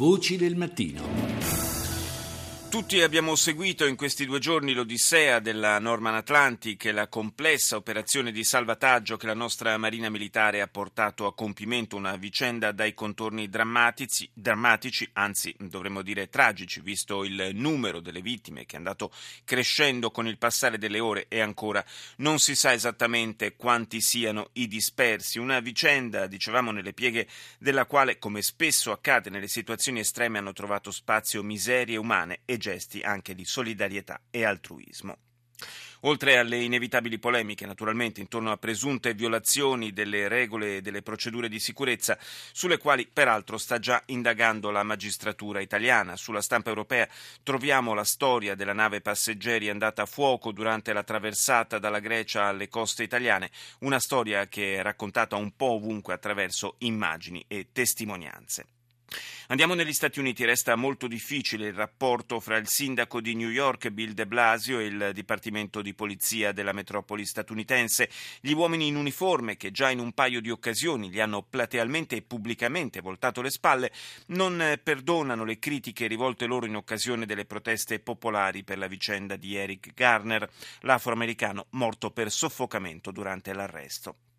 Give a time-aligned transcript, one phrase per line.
[0.00, 1.29] Voci del mattino.
[2.70, 8.30] Tutti abbiamo seguito in questi due giorni l'odissea della Norman Atlantic e la complessa operazione
[8.30, 13.48] di salvataggio che la nostra Marina Militare ha portato a compimento, una vicenda dai contorni
[13.48, 19.10] drammatici, drammatici, anzi dovremmo dire tragici, visto il numero delle vittime che è andato
[19.44, 21.84] crescendo con il passare delle ore e ancora
[22.18, 25.40] non si sa esattamente quanti siano i dispersi.
[25.40, 27.26] Una vicenda, dicevamo, nelle pieghe
[27.58, 33.00] della quale, come spesso accade nelle situazioni estreme, hanno trovato spazio miserie umane e gesti
[33.00, 35.16] anche di solidarietà e altruismo.
[36.04, 41.60] Oltre alle inevitabili polemiche, naturalmente, intorno a presunte violazioni delle regole e delle procedure di
[41.60, 42.16] sicurezza,
[42.52, 46.16] sulle quali peraltro sta già indagando la magistratura italiana.
[46.16, 47.06] Sulla stampa europea
[47.42, 52.68] troviamo la storia della nave passeggeri andata a fuoco durante la traversata dalla Grecia alle
[52.68, 53.50] coste italiane,
[53.80, 58.79] una storia che è raccontata un po' ovunque attraverso immagini e testimonianze.
[59.50, 63.88] Andiamo negli Stati Uniti, resta molto difficile il rapporto fra il sindaco di New York
[63.88, 68.08] Bill de Blasio e il Dipartimento di Polizia della metropoli statunitense.
[68.40, 72.22] Gli uomini in uniforme, che già in un paio di occasioni gli hanno platealmente e
[72.22, 73.90] pubblicamente voltato le spalle,
[74.26, 79.56] non perdonano le critiche rivolte loro in occasione delle proteste popolari per la vicenda di
[79.56, 80.48] Eric Garner,
[80.82, 84.29] l'afroamericano morto per soffocamento durante l'arresto.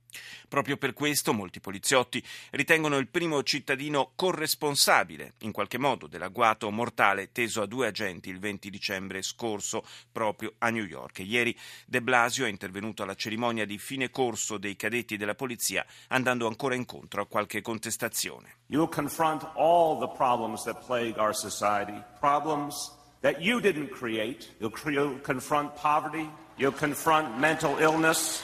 [0.47, 7.31] Proprio per questo molti poliziotti ritengono il primo cittadino corresponsabile, in qualche modo, dell'agguato mortale
[7.31, 11.19] teso a due agenti il 20 dicembre scorso proprio a New York.
[11.19, 16.47] Ieri De Blasio è intervenuto alla cerimonia di fine corso dei cadetti della polizia, andando
[16.47, 18.57] ancora incontro a qualche contestazione.
[18.67, 24.47] You'll confront all the problems that plague our society, problems that you didn't create.
[24.59, 28.43] You'll, confront poverty, you'll confront mental illness.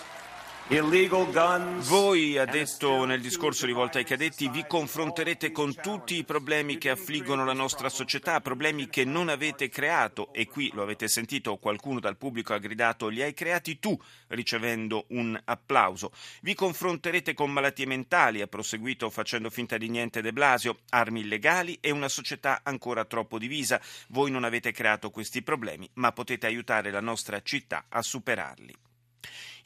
[0.69, 6.89] Voi, ha detto nel discorso rivolto ai cadetti, vi confronterete con tutti i problemi che
[6.89, 12.01] affliggono la nostra società, problemi che non avete creato e qui lo avete sentito, qualcuno
[12.01, 16.11] dal pubblico ha gridato li hai creati tu, ricevendo un applauso.
[16.41, 21.77] Vi confronterete con malattie mentali, ha proseguito facendo finta di niente De Blasio, armi illegali
[21.79, 23.79] e una società ancora troppo divisa.
[24.09, 28.75] Voi non avete creato questi problemi, ma potete aiutare la nostra città a superarli.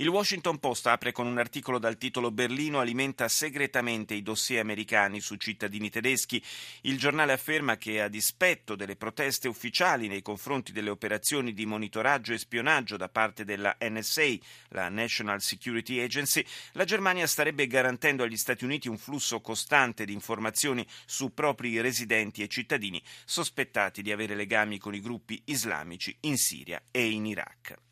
[0.02, 5.22] Il Washington Post apre con un articolo dal titolo Berlino alimenta segretamente i dossier americani
[5.22, 6.44] su cittadini tedeschi.
[6.82, 12.34] Il giornale afferma che a dispetto delle proteste ufficiali nei confronti delle operazioni di monitoraggio
[12.34, 14.38] e spionaggio da parte della NSA,
[14.70, 20.14] la National Security Agency, la Germania starebbe garantendo agli Stati Uniti un flusso costante di
[20.14, 26.38] informazioni su propri residenti e cittadini sospettati di avere legami con i gruppi islamici in
[26.38, 27.90] Siria e in Iraq.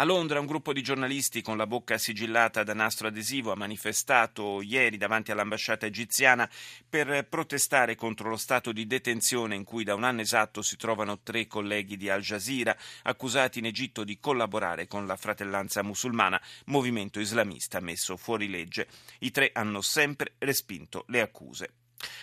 [0.00, 4.62] A Londra un gruppo di giornalisti con la bocca sigillata da nastro adesivo ha manifestato
[4.62, 6.48] ieri davanti all'ambasciata egiziana
[6.88, 11.20] per protestare contro lo stato di detenzione in cui da un anno esatto si trovano
[11.20, 17.20] tre colleghi di Al Jazeera accusati in Egitto di collaborare con la fratellanza musulmana, movimento
[17.20, 18.88] islamista messo fuori legge.
[19.18, 21.74] I tre hanno sempre respinto le accuse.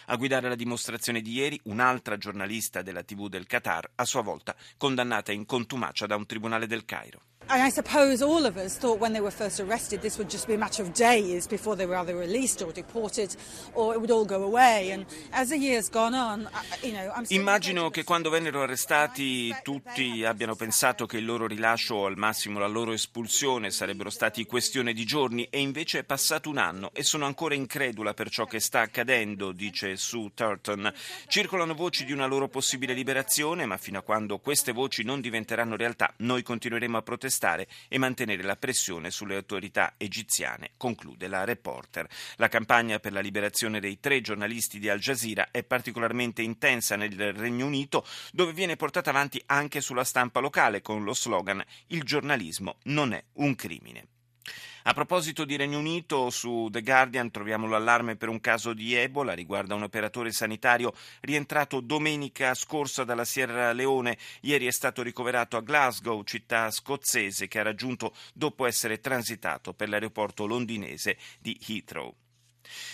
[0.08, 4.56] A guidare la dimostrazione di ieri un'altra giornalista della TV del Qatar, a sua volta
[4.78, 7.22] condannata in contumacia da un tribunale del Cairo.
[7.50, 10.47] And I suppose all of us thought when they were first arrested this would just
[10.47, 13.34] be a matter of days before they were either released or deported
[13.74, 14.91] or it would all go away.
[14.91, 16.50] And as the years gone on,
[16.84, 21.96] you know, I'm Immagino che quando vennero arrestati tutti abbiano pensato che il loro rilascio
[21.96, 26.50] o al massimo la loro espulsione sarebbero stati questione di giorni e invece è passato
[26.50, 30.91] un anno e sono ancora incredula per ciò che sta accadendo, dice Sue Turton.
[31.28, 35.78] Circolano voci di una loro possibile liberazione, ma fino a quando queste voci non diventeranno
[35.78, 41.44] realtà noi continueremo a protestare arrestare e mantenere la pressione sulle autorità egiziane, conclude la
[41.44, 42.08] reporter.
[42.38, 47.34] La campagna per la liberazione dei tre giornalisti di Al Jazeera è particolarmente intensa nel
[47.34, 52.78] Regno Unito, dove viene portata avanti anche sulla stampa locale con lo slogan Il giornalismo
[52.84, 54.17] non è un crimine.
[54.84, 59.34] A proposito di Regno Unito, su The Guardian troviamo l'allarme per un caso di Ebola,
[59.34, 64.18] riguarda un operatore sanitario rientrato domenica scorsa dalla Sierra Leone.
[64.42, 69.89] Ieri è stato ricoverato a Glasgow, città scozzese, che ha raggiunto dopo essere transitato per
[69.89, 72.16] l'aeroporto londinese di Heathrow.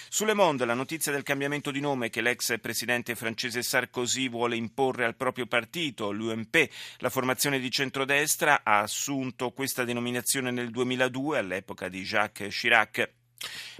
[0.10, 5.06] Sulle Monde la notizia del cambiamento di nome che l'ex presidente francese Sarkozy vuole imporre
[5.06, 11.90] al proprio partito, l'UMP, la formazione di centrodestra, ha assunto questa denominazione nel 2002 all'epoca
[11.90, 13.12] di Jacques Chirac.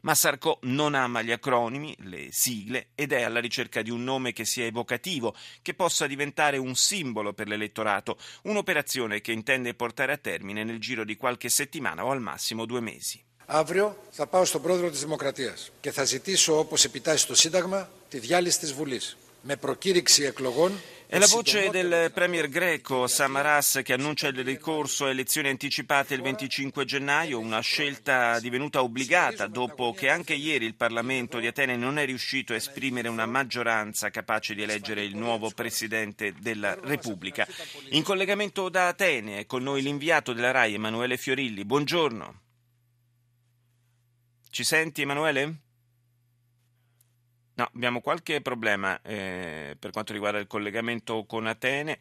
[0.02, 4.34] Ma Sarko non ama gli acronimi, le sigle, ed è alla ricerca di un nome
[4.34, 10.18] che sia evocativo, che possa diventare un simbolo per l'elettorato, un'operazione che intende portare a
[10.18, 13.24] termine nel giro di qualche settimana o al massimo due mesi.
[13.47, 18.19] Αύριο θα πάω στον πρόεδρο της Δημοκρατίας και θα ζητήσω όπως επιτάσσει το Σύνταγμα τη
[18.19, 19.17] διάλυση της Βουλής.
[19.43, 20.73] με προκήρυξη εκλογών
[21.11, 26.21] È la voce del premier greco Samaras che annuncia il ricorso a elezioni anticipate il
[26.21, 31.97] 25 gennaio, una scelta divenuta obbligata dopo che anche ieri il Parlamento di Atene non
[31.97, 37.47] è riuscito a esprimere una maggioranza capace di eleggere il nuovo Presidente della Repubblica.
[37.93, 41.65] In collegamento da Atene è con noi l'inviato della RAI Emanuele Fiorilli.
[41.65, 42.42] Buongiorno.
[44.54, 45.56] Ci senti Emanuele?
[47.56, 51.98] No, abbiamo qualche problema eh, per quanto riguarda il collegamento con Atene.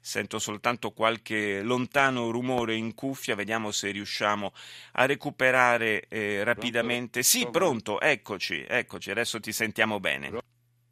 [0.00, 4.52] Sento soltanto qualche lontano rumore in cuffia, vediamo se riusciamo
[4.92, 7.22] a recuperare eh, rapidamente.
[7.22, 10.42] Sì, pronto, eccoci, eccoci, adesso ti sentiamo bene.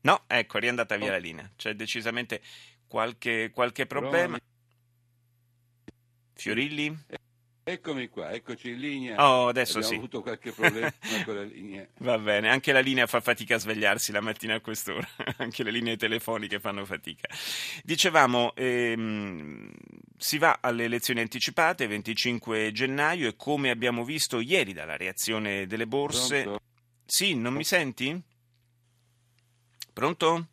[0.00, 1.52] No, ecco, è riandata via la linea.
[1.54, 2.40] C'è decisamente
[2.86, 4.38] qualche, qualche problema.
[6.32, 7.20] Fiorilli?
[7.64, 9.24] Eccomi qua, eccoci in linea.
[9.24, 9.98] Oh, adesso Abbiamo sì.
[9.98, 10.92] avuto qualche problema
[11.24, 11.86] con la linea.
[11.98, 15.06] Va bene, anche la linea fa fatica a svegliarsi la mattina a quest'ora,
[15.38, 17.28] anche le linee telefoniche fanno fatica.
[17.84, 19.70] Dicevamo, ehm,
[20.16, 25.86] si va alle elezioni anticipate 25 gennaio e come abbiamo visto ieri dalla reazione delle
[25.86, 26.42] borse...
[26.42, 26.60] Pronto?
[27.04, 28.20] Sì, non mi senti?
[29.92, 30.48] Pronto?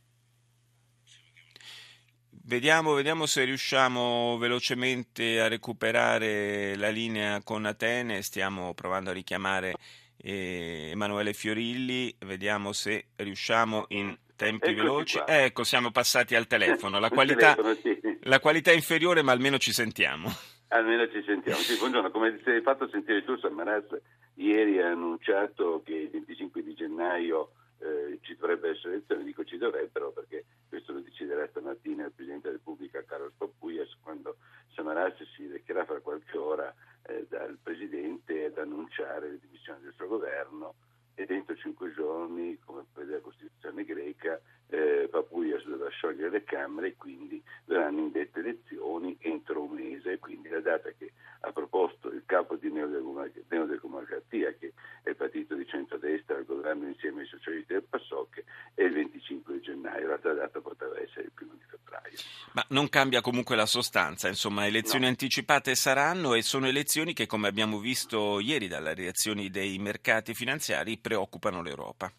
[2.50, 8.24] Vediamo, vediamo se riusciamo velocemente a recuperare la linea con Atene.
[8.24, 9.76] Stiamo provando a richiamare
[10.18, 12.12] eh, Emanuele Fiorilli.
[12.26, 15.18] Vediamo se riusciamo in tempi Eccoci veloci.
[15.20, 15.44] qua.
[15.44, 16.98] Ecco, siamo passati al telefono.
[16.98, 18.18] La qualità, telefono, sì.
[18.22, 20.28] la qualità è inferiore, ma almeno ci sentiamo.
[20.70, 21.60] Almeno ci sentiamo.
[21.60, 23.86] Sì, buongiorno, come ti sei fatto sentire tu, Samaras
[24.34, 29.58] ieri ha annunciato che il 25 di gennaio eh, ci dovrebbe essere elezione, dico ci
[29.58, 34.38] dovrebbero perché questo lo deciderà stamattina il Presidente della Repubblica Carlos Papuias quando
[34.74, 36.74] Samaras si recherà fra qualche ora
[37.04, 40.76] eh, dal Presidente ad annunciare le dimissioni del suo governo
[41.16, 46.88] e dentro cinque giorni, come prevede la Costituzione greca, eh, Papuias dovrà sciogliere le Camere
[46.88, 50.20] e quindi verranno indette elezioni entro un mese.
[50.20, 51.12] Quindi la data che
[51.42, 54.74] ha proposto il capo di Neodemocratia, che
[55.04, 58.44] è il partito di centrodestra al governo insieme ai socialisti del PASOK,
[58.74, 60.08] è il 25 gennaio.
[60.08, 62.18] L'altra data poteva essere il primo di febbraio.
[62.54, 65.10] Ma non cambia comunque la sostanza, insomma, elezioni No.
[65.10, 70.98] anticipate saranno e sono elezioni che, come abbiamo visto ieri dalle reazioni dei mercati finanziari,
[70.98, 72.12] preoccupano l'Europa.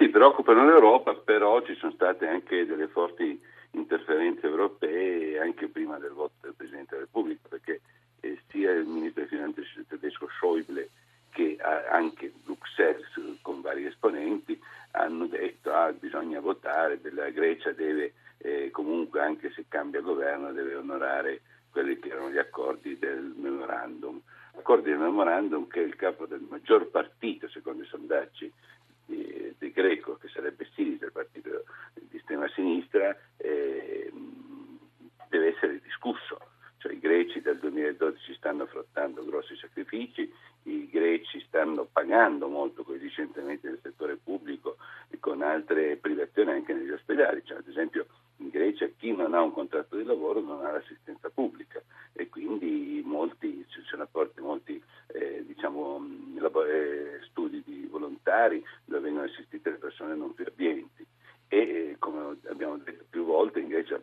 [0.00, 3.38] Sì, preoccupano l'Europa, però ci sono state anche delle forti
[3.72, 7.82] interferenze europee anche prima del voto del Presidente della Repubblica, perché
[8.20, 10.88] eh, sia il Ministro delle Finanze tedesco Schäuble
[11.28, 13.10] che ah, anche Bruxelles
[13.42, 14.58] con vari esponenti
[14.92, 20.76] hanno detto che bisogna votare, la Grecia deve eh, comunque, anche se cambia governo, deve
[20.76, 24.18] onorare quelli che erano gli accordi del memorandum.
[24.56, 28.50] Accordi del memorandum che il capo del maggior partito, secondo i sondaggi,
[29.04, 31.64] di, Greco, che sarebbe Sinistra, il partito
[31.94, 34.12] di estrema sinistra, eh,
[35.28, 36.38] deve essere discusso.
[36.78, 40.32] Cioè, I greci dal 2012 stanno affrontando grossi sacrifici,
[40.64, 43.10] i greci stanno pagando molto con i
[43.82, 44.76] settore pubblico
[45.08, 47.42] e con altre privazioni anche negli ospedali.
[47.44, 48.06] Cioè, ad esempio
[48.36, 51.82] in Grecia chi non ha un contratto di lavoro non ha l'assistenza pubblica
[52.12, 57.62] e quindi molti, ci sono apporti molti eh, diciamo, mh, labo- eh, studi
[58.30, 61.04] volontari dove vengono assistite le persone non più abbienti
[61.48, 64.00] e eh, come abbiamo detto più volte in Grecia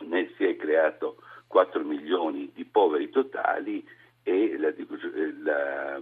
[0.00, 3.86] ne si è creato 4 milioni di poveri totali
[4.22, 6.00] e la, eh, la,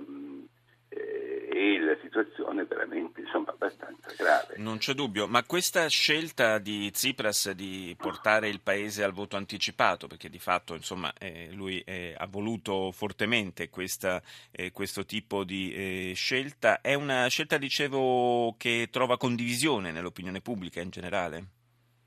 [1.59, 4.55] e la situazione è veramente insomma, abbastanza grave.
[4.59, 10.07] Non c'è dubbio, ma questa scelta di Tsipras di portare il paese al voto anticipato,
[10.07, 14.23] perché di fatto insomma, eh, lui eh, ha voluto fortemente questa,
[14.53, 20.81] eh, questo tipo di eh, scelta, è una scelta, dicevo, che trova condivisione nell'opinione pubblica
[20.81, 21.45] in generale?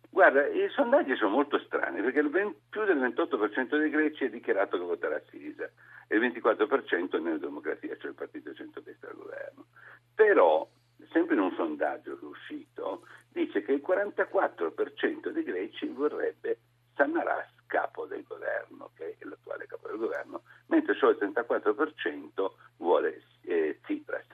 [0.10, 4.30] Guarda, i sondaggi sono molto strani perché il 20 più del 28% dei greci ha
[4.30, 5.70] dichiarato che voterà Sisa
[6.12, 9.68] e il 24% è Neodemocratia, cioè il partito centrodestra al governo.
[10.14, 10.70] Però,
[11.10, 16.60] sempre in un sondaggio che è uscito, dice che il 44% dei greci vorrebbe
[16.96, 23.24] Samaras capo del governo, che è l'attuale capo del governo, mentre solo il 34% vuole
[23.44, 24.28] eh, Tsipras.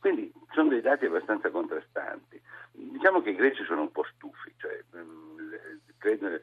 [0.00, 2.42] Quindi sono dei dati abbastanza contrastanti.
[2.72, 6.40] Diciamo che i greci sono un po' stufi, cioè, mh, credo,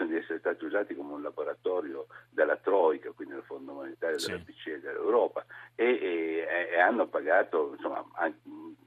[0.00, 4.28] pensano di essere stati usati come un laboratorio dalla Troica, quindi dal Fondo Monetario Sì.
[4.30, 8.04] della BCE e dell'Europa, e, e- e hanno pagato insomma,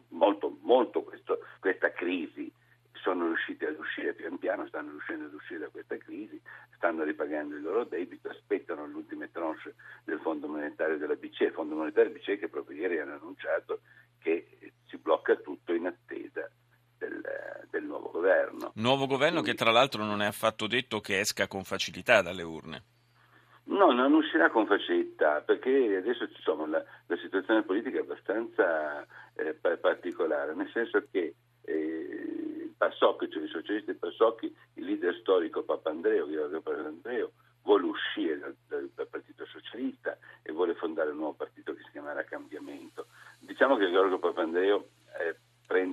[0.10, 2.52] molto, molto questo- questa crisi.
[2.94, 6.40] Sono riusciti ad uscire pian piano, stanno riuscendo ad uscire da questa crisi,
[6.76, 11.52] stanno ripagando il loro debito, aspettano le ultime tranche del Fondo Monetario della BCE, il
[11.52, 13.82] Fondo Monetario della BCE che proprio ieri hanno annunciato
[14.20, 14.48] che
[14.88, 16.50] si blocca tutto in attesa
[16.98, 17.22] del,
[17.70, 18.72] del nuovo governo.
[18.76, 22.44] Nuovo governo Quindi, che tra l'altro non è affatto detto che esca con facilità dalle
[22.44, 22.84] urne.
[23.66, 29.54] No, non uscirà con facilità perché adesso insomma, la, la situazione politica è abbastanza eh,
[29.78, 36.62] particolare, nel senso che eh, Passocchi, cioè i socialisti Passocchi, il leader storico Papandreou, Giorgio
[36.62, 37.32] Papandreou,
[37.64, 41.92] vuole uscire dal, dal, dal, Partito Socialista e vuole fondare un nuovo partito che si
[41.92, 43.08] chiamerà Cambiamento.
[43.40, 44.86] Diciamo che Giorgio Papandreou eh,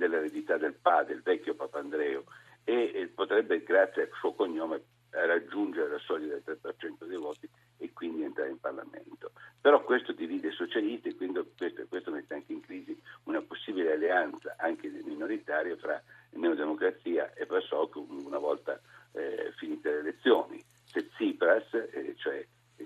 [0.01, 2.23] prende l'eredità del padre, il vecchio Papandreou,
[2.63, 4.81] e, e potrebbe, grazie al suo cognome,
[5.11, 9.31] raggiungere la soglia del 3% dei voti e quindi entrare in Parlamento.
[9.59, 13.91] Però questo divide i socialisti e quindi questo, questo mette anche in crisi una possibile
[13.91, 18.79] alleanza anche minoritaria fra Neodemocrazia e PASOK una volta
[19.11, 20.63] eh, finite le elezioni.
[20.85, 22.45] Se Tsipras, eh, cioè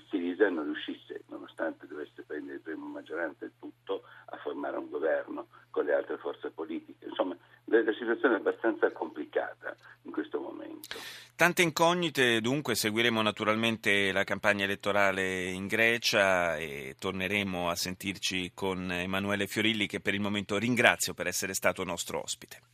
[0.09, 5.47] Sirisa, non riuscisse, nonostante dovesse prendere il primo maggioranza e tutto, a formare un governo
[5.69, 7.05] con le altre forze politiche.
[7.05, 10.97] Insomma, la, la situazione è abbastanza complicata in questo momento.
[11.35, 18.89] Tante incognite, dunque seguiremo naturalmente la campagna elettorale in Grecia e torneremo a sentirci con
[18.89, 22.61] Emanuele Fiorilli che per il momento ringrazio per essere stato nostro ospite.